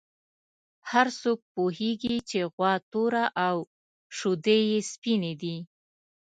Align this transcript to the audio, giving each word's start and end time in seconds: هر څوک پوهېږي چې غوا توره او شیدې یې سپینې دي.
هر 0.91 1.07
څوک 1.21 1.39
پوهېږي 1.53 2.15
چې 2.29 2.39
غوا 2.53 2.73
توره 2.91 3.25
او 3.47 3.55
شیدې 4.17 4.59
یې 4.69 4.79
سپینې 4.91 5.33
دي. 5.41 5.57